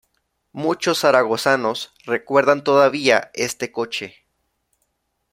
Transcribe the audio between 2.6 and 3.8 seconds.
todavía este